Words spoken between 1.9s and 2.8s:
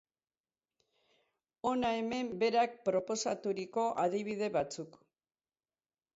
hemen berak